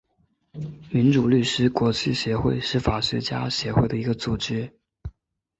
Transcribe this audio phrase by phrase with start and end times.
[0.89, 4.73] 民主律师国际协会是法学家协会的一个国际组织。